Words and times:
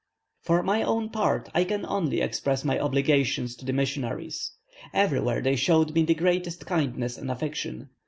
For 0.41 0.63
my 0.63 0.81
own 0.81 1.11
part, 1.11 1.47
I 1.53 1.63
can 1.63 1.85
only 1.85 2.21
express 2.21 2.65
my 2.65 2.79
obligations 2.79 3.55
to 3.57 3.65
the 3.65 3.71
missionaries; 3.73 4.49
everywhere 4.95 5.41
they 5.41 5.55
showed 5.55 5.93
me 5.93 6.01
the 6.03 6.15
greatest 6.15 6.65
kindness 6.65 7.19
and 7.19 7.29
attention. 7.29 7.89